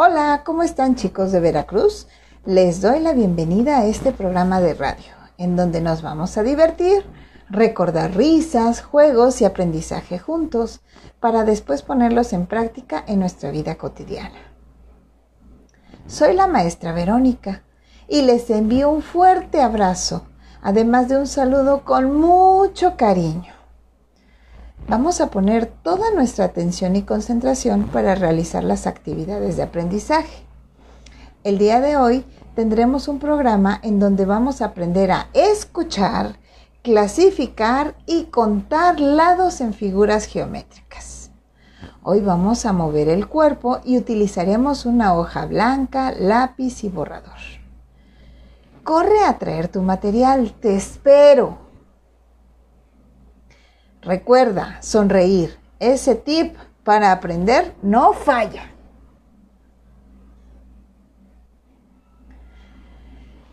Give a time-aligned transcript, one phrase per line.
[0.00, 2.06] Hola, ¿cómo están chicos de Veracruz?
[2.44, 7.04] Les doy la bienvenida a este programa de radio, en donde nos vamos a divertir,
[7.50, 10.82] recordar risas, juegos y aprendizaje juntos,
[11.18, 14.38] para después ponerlos en práctica en nuestra vida cotidiana.
[16.06, 17.64] Soy la maestra Verónica
[18.06, 20.28] y les envío un fuerte abrazo,
[20.62, 23.57] además de un saludo con mucho cariño.
[24.88, 30.46] Vamos a poner toda nuestra atención y concentración para realizar las actividades de aprendizaje.
[31.44, 36.38] El día de hoy tendremos un programa en donde vamos a aprender a escuchar,
[36.80, 41.32] clasificar y contar lados en figuras geométricas.
[42.02, 47.36] Hoy vamos a mover el cuerpo y utilizaremos una hoja blanca, lápiz y borrador.
[48.84, 51.67] Corre a traer tu material, te espero.
[54.02, 55.58] Recuerda, sonreír.
[55.80, 58.72] Ese tip para aprender no falla.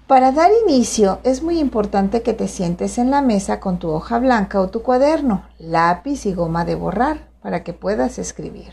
[0.08, 4.20] Para dar inicio es muy importante que te sientes en la mesa con tu hoja
[4.20, 8.72] blanca o tu cuaderno, lápiz y goma de borrar para que puedas escribir.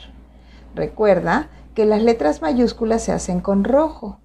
[0.75, 4.21] Recuerda que las letras mayúsculas se hacen con rojo.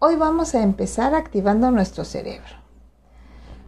[0.00, 2.67] Hoy vamos a empezar activando nuestro cerebro.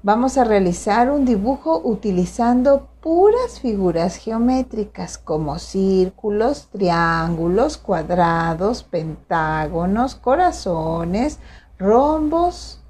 [0.03, 11.39] Vamos a realizar un dibujo utilizando puras figuras geométricas como círculos, triángulos, cuadrados, pentágonos, corazones,
[11.79, 12.81] rombos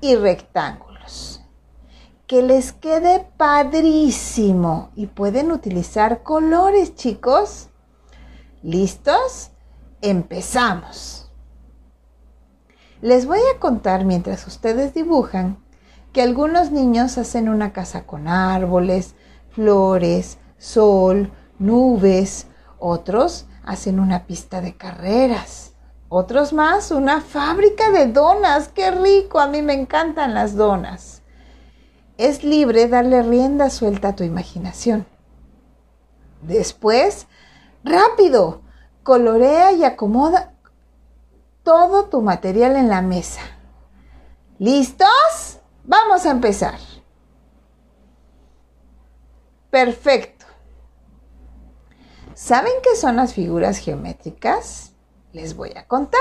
[0.00, 1.44] y rectángulos.
[2.26, 7.68] Que les quede padrísimo y pueden utilizar colores, chicos.
[8.64, 9.52] ¿Listos?
[10.02, 11.30] Empezamos.
[13.00, 15.67] Les voy a contar mientras ustedes dibujan
[16.18, 19.14] que algunos niños hacen una casa con árboles,
[19.50, 22.48] flores, sol, nubes,
[22.80, 25.74] otros hacen una pista de carreras,
[26.08, 31.22] otros más una fábrica de donas, qué rico, a mí me encantan las donas.
[32.16, 35.06] Es libre darle rienda suelta a tu imaginación.
[36.42, 37.28] Después,
[37.84, 38.62] rápido,
[39.04, 40.52] colorea y acomoda
[41.62, 43.42] todo tu material en la mesa.
[44.58, 45.57] ¿Listos?
[45.88, 46.78] Vamos a empezar.
[49.70, 50.44] Perfecto.
[52.34, 54.92] ¿Saben qué son las figuras geométricas?
[55.32, 56.20] Les voy a contar.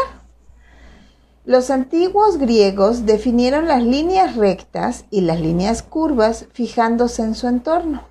[1.43, 8.07] Los antiguos griegos definieron las líneas rectas y las líneas curvas fijándose en su entorno.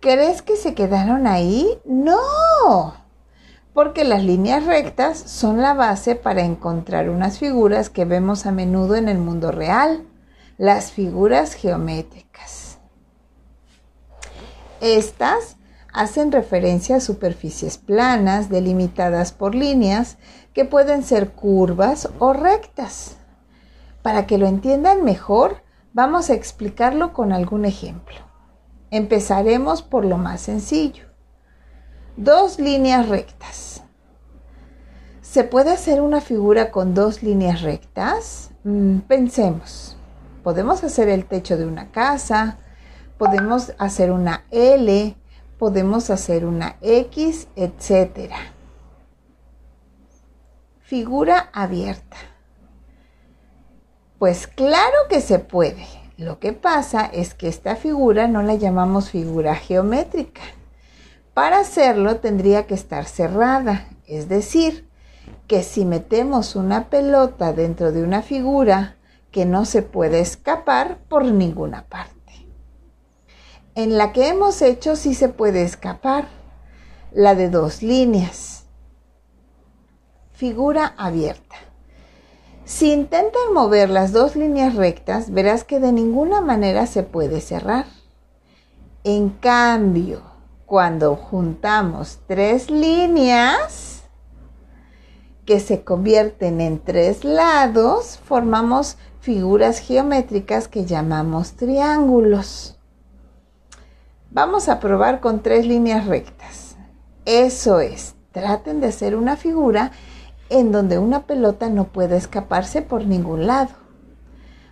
[0.00, 1.80] ¿Crees que se quedaron ahí?
[1.86, 2.94] No,
[3.74, 8.94] porque las líneas rectas son la base para encontrar unas figuras que vemos a menudo
[8.94, 10.06] en el mundo real,
[10.56, 12.78] las figuras geométricas.
[14.80, 15.56] Estas
[15.92, 20.18] hacen referencia a superficies planas delimitadas por líneas
[20.52, 23.16] que pueden ser curvas o rectas.
[24.02, 28.16] Para que lo entiendan mejor, vamos a explicarlo con algún ejemplo.
[28.92, 31.13] Empezaremos por lo más sencillo
[32.16, 33.82] dos líneas rectas.
[35.20, 38.50] ¿Se puede hacer una figura con dos líneas rectas?
[38.62, 39.96] Mm, pensemos.
[40.42, 42.58] Podemos hacer el techo de una casa,
[43.18, 45.16] podemos hacer una L,
[45.58, 48.30] podemos hacer una X, etc.
[50.82, 52.16] Figura abierta.
[54.18, 55.86] Pues claro que se puede.
[56.16, 60.42] Lo que pasa es que esta figura no la llamamos figura geométrica
[61.34, 64.88] para hacerlo tendría que estar cerrada, es decir,
[65.48, 68.96] que si metemos una pelota dentro de una figura
[69.30, 72.14] que no se puede escapar por ninguna parte.
[73.74, 76.28] En la que hemos hecho sí se puede escapar,
[77.12, 78.66] la de dos líneas.
[80.32, 81.56] Figura abierta.
[82.64, 87.86] Si intentan mover las dos líneas rectas, verás que de ninguna manera se puede cerrar.
[89.02, 90.33] En cambio,
[90.66, 94.04] cuando juntamos tres líneas
[95.44, 102.78] que se convierten en tres lados, formamos figuras geométricas que llamamos triángulos.
[104.30, 106.76] Vamos a probar con tres líneas rectas.
[107.26, 109.92] Eso es, traten de hacer una figura
[110.48, 113.70] en donde una pelota no puede escaparse por ningún lado.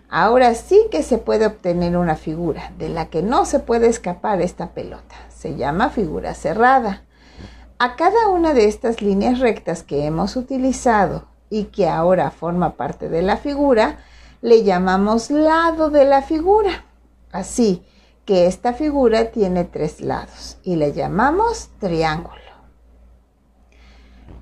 [0.09, 4.41] Ahora sí que se puede obtener una figura de la que no se puede escapar
[4.41, 5.15] esta pelota.
[5.43, 7.03] Se llama figura cerrada.
[7.77, 13.09] A cada una de estas líneas rectas que hemos utilizado y que ahora forma parte
[13.09, 13.97] de la figura,
[14.41, 16.85] le llamamos lado de la figura.
[17.33, 17.85] Así
[18.23, 22.39] que esta figura tiene tres lados y le llamamos triángulo.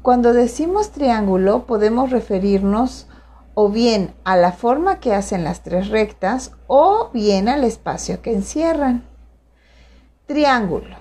[0.04, 3.08] Cuando decimos triángulo podemos referirnos
[3.56, 8.36] o bien a la forma que hacen las tres rectas o bien al espacio que
[8.36, 9.10] encierran.
[10.32, 10.96] Triángulo.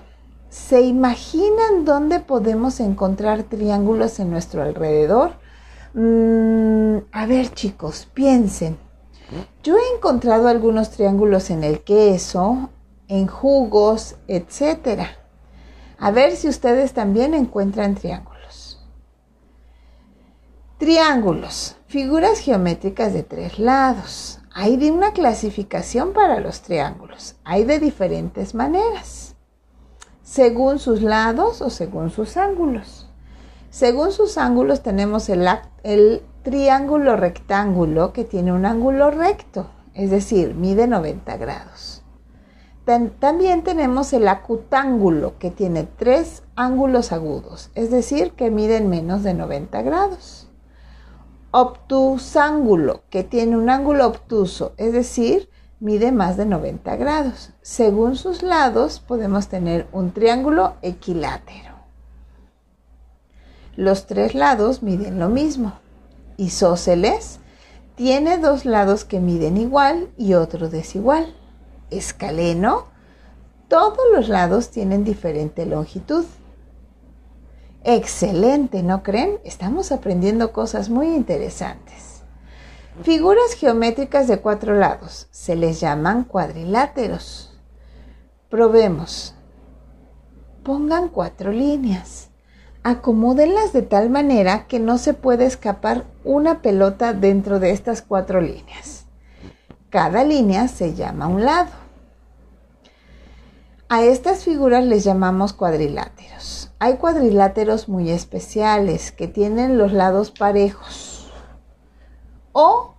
[0.49, 5.35] ¿Se imaginan dónde podemos encontrar triángulos en nuestro alrededor?
[5.93, 8.77] Mm, a ver chicos, piensen.
[9.63, 12.71] Yo he encontrado algunos triángulos en el queso,
[13.07, 15.03] en jugos, etc.
[15.97, 18.85] A ver si ustedes también encuentran triángulos.
[20.77, 24.40] Triángulos, figuras geométricas de tres lados.
[24.53, 27.35] Hay de una clasificación para los triángulos.
[27.45, 29.35] Hay de diferentes maneras.
[30.23, 33.09] Según sus lados o según sus ángulos.
[33.69, 35.47] Según sus ángulos tenemos el,
[35.83, 42.03] el triángulo rectángulo que tiene un ángulo recto, es decir, mide 90 grados.
[43.19, 49.33] También tenemos el acutángulo que tiene tres ángulos agudos, es decir, que miden menos de
[49.33, 50.50] 90 grados.
[51.51, 55.49] Obtusángulo que tiene un ángulo obtuso, es decir,
[55.81, 57.51] mide más de 90 grados.
[57.61, 61.75] Según sus lados podemos tener un triángulo equilátero.
[63.75, 65.73] Los tres lados miden lo mismo.
[66.37, 67.39] Isósceles
[67.95, 71.35] tiene dos lados que miden igual y otro desigual.
[71.89, 72.85] Escaleno,
[73.67, 76.25] todos los lados tienen diferente longitud.
[77.83, 79.39] Excelente, ¿no creen?
[79.43, 82.23] Estamos aprendiendo cosas muy interesantes.
[83.03, 87.57] Figuras geométricas de cuatro lados se les llaman cuadriláteros.
[88.49, 89.33] Probemos.
[90.63, 92.31] Pongan cuatro líneas
[92.83, 98.41] acomódenlas de tal manera que no se puede escapar una pelota dentro de estas cuatro
[98.41, 99.05] líneas.
[99.89, 101.71] Cada línea se llama un lado.
[103.89, 106.50] A estas figuras les llamamos cuadriláteros.
[106.83, 111.31] Hay cuadriláteros muy especiales que tienen los lados parejos
[112.53, 112.95] o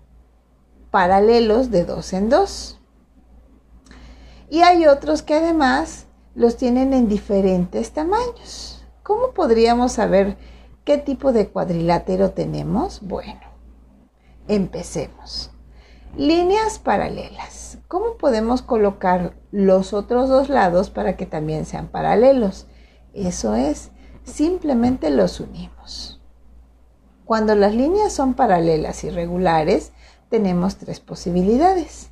[0.93, 2.79] paralelos de dos en dos.
[4.49, 6.07] Y hay otros que además
[6.37, 8.85] los tienen en diferentes tamaños.
[9.03, 10.37] ¿Cómo podríamos saber
[10.85, 13.01] qué tipo de cuadrilátero tenemos?
[13.03, 13.41] Bueno,
[14.47, 15.51] empecemos.
[16.17, 17.79] Líneas paralelas.
[17.89, 22.69] ¿Cómo podemos colocar los otros dos lados para que también sean paralelos?
[23.15, 23.91] Eso es,
[24.25, 26.21] simplemente los unimos.
[27.25, 29.93] Cuando las líneas son paralelas y regulares,
[30.29, 32.11] tenemos tres posibilidades.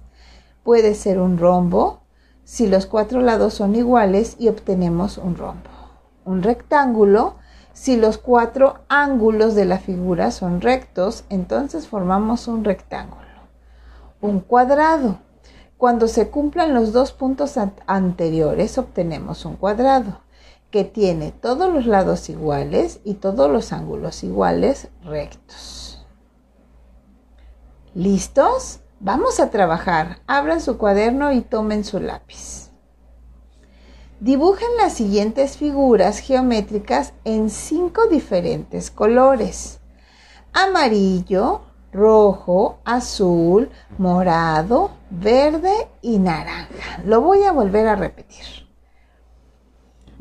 [0.63, 2.01] Puede ser un rombo
[2.45, 5.81] si los cuatro lados son iguales y obtenemos un rombo
[6.25, 7.35] un rectángulo,
[7.73, 13.21] si los cuatro ángulos de la figura son rectos, entonces formamos un rectángulo.
[14.21, 15.19] Un cuadrado.
[15.79, 20.21] Cuando se cumplan los dos puntos anteriores, obtenemos un cuadrado
[20.71, 26.07] que tiene todos los lados iguales y todos los ángulos iguales rectos.
[27.95, 28.81] ¿Listos?
[29.01, 30.19] Vamos a trabajar.
[30.27, 32.71] Abran su cuaderno y tomen su lápiz.
[34.21, 39.81] Dibujen las siguientes figuras geométricas en cinco diferentes colores.
[40.53, 41.63] Amarillo,
[41.93, 47.03] rojo, azul, morado, verde y naranja.
[47.05, 48.70] Lo voy a volver a repetir.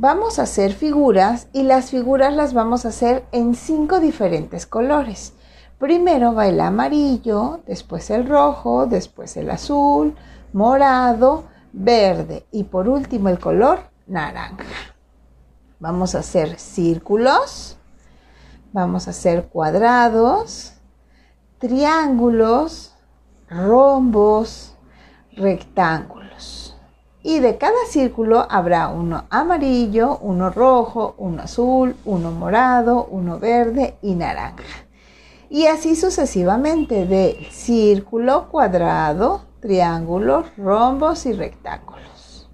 [0.02, 5.34] Vamos a hacer figuras y las figuras las vamos a hacer en cinco diferentes colores.
[5.78, 10.16] Primero va el amarillo, después el rojo, después el azul,
[10.54, 14.64] morado, verde y por último el color naranja.
[15.82, 17.78] Vamos a hacer círculos,
[18.72, 20.76] vamos a hacer cuadrados,
[21.58, 22.96] triángulos,
[23.50, 24.78] rombos,
[25.34, 26.29] rectángulos.
[27.22, 33.98] Y de cada círculo habrá uno amarillo, uno rojo, uno azul, uno morado, uno verde
[34.02, 34.64] y naranja.
[35.50, 42.50] Y así sucesivamente de círculo, cuadrado, triángulos, rombos y rectángulos.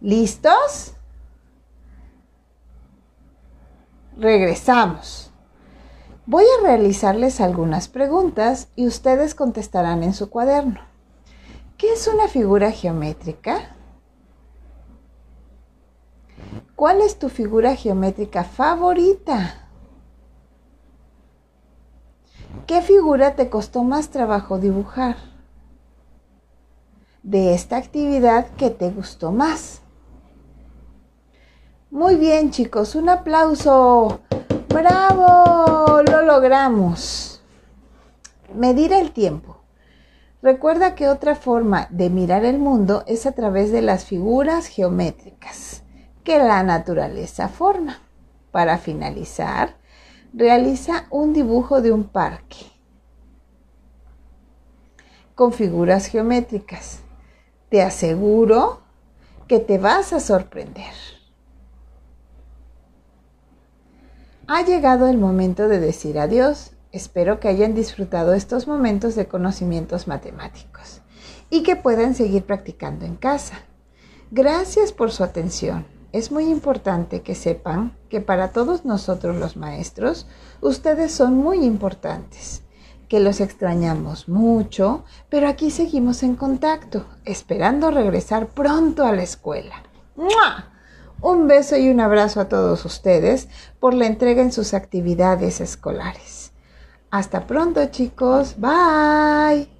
[0.00, 0.94] ¿Listos?
[4.24, 5.30] Regresamos.
[6.24, 10.80] Voy a realizarles algunas preguntas y ustedes contestarán en su cuaderno.
[11.76, 13.76] ¿Qué es una figura geométrica?
[16.74, 19.68] ¿Cuál es tu figura geométrica favorita?
[22.66, 25.16] ¿Qué figura te costó más trabajo dibujar?
[27.22, 29.83] De esta actividad, ¿qué te gustó más?
[31.94, 34.18] Muy bien chicos, un aplauso.
[34.68, 36.02] ¡Bravo!
[36.02, 37.40] Lo logramos.
[38.52, 39.58] Medir el tiempo.
[40.42, 45.84] Recuerda que otra forma de mirar el mundo es a través de las figuras geométricas
[46.24, 48.00] que la naturaleza forma.
[48.50, 49.76] Para finalizar,
[50.32, 52.72] realiza un dibujo de un parque
[55.36, 57.02] con figuras geométricas.
[57.68, 58.80] Te aseguro
[59.46, 61.13] que te vas a sorprender.
[64.46, 66.72] Ha llegado el momento de decir adiós.
[66.92, 71.00] Espero que hayan disfrutado estos momentos de conocimientos matemáticos
[71.48, 73.62] y que puedan seguir practicando en casa.
[74.30, 75.86] Gracias por su atención.
[76.12, 80.26] Es muy importante que sepan que para todos nosotros los maestros,
[80.60, 82.62] ustedes son muy importantes,
[83.08, 89.82] que los extrañamos mucho, pero aquí seguimos en contacto, esperando regresar pronto a la escuela.
[91.24, 93.48] Un beso y un abrazo a todos ustedes
[93.80, 96.52] por la entrega en sus actividades escolares.
[97.10, 98.56] Hasta pronto chicos.
[98.58, 99.73] Bye.